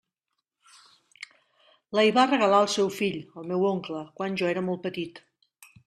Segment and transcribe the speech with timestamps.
[1.99, 5.27] La hi va regalar el seu fill, el meu oncle, quan jo era molt petit.